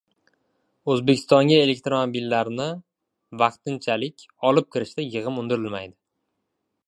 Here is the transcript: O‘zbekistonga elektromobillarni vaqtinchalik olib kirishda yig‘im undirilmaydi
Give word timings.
O‘zbekistonga 0.93 1.59
elektromobillarni 1.65 2.65
vaqtinchalik 3.43 4.27
olib 4.51 4.71
kirishda 4.77 5.09
yig‘im 5.11 5.37
undirilmaydi 5.45 5.97